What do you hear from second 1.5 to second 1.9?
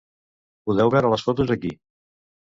aquí.